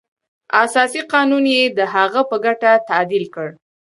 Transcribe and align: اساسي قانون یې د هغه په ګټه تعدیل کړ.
اساسي 0.63 1.01
قانون 1.13 1.43
یې 1.55 1.63
د 1.77 1.79
هغه 1.95 2.21
په 2.29 2.37
ګټه 2.45 2.71
تعدیل 2.89 3.25
کړ. 3.35 3.49